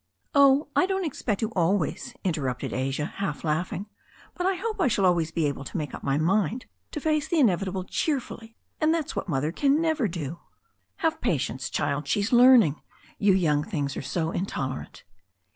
[0.33, 3.85] "Oh, I don't expect to always," interrupted Asia, half laughing,
[4.33, 7.27] "but I hope I shall always be able to make up my mind to face
[7.27, 10.39] the inevitable cheerfully, and that's what Mother can never do."
[11.05, 12.07] "Have patience, child.
[12.07, 12.81] She's learning.
[13.19, 15.03] You young things are so intolerant."